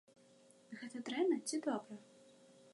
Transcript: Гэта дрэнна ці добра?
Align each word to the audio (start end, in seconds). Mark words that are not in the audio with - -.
Гэта 0.79 0.97
дрэнна 1.09 1.37
ці 1.47 1.63
добра? 1.69 1.95